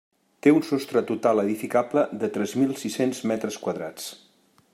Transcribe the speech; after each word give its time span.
Té 0.45 0.53
un 0.53 0.63
sostre 0.69 1.03
total 1.11 1.41
edificable 1.43 2.07
de 2.25 2.31
tres 2.39 2.57
mil 2.63 2.75
sis-cents 2.85 3.25
metres 3.35 3.63
quadrats. 3.67 4.11